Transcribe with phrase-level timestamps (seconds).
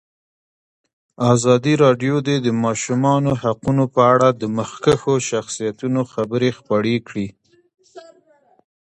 [1.33, 7.27] ازادي راډیو د د ماشومانو حقونه په اړه د مخکښو شخصیتونو خبرې خپرې کړي.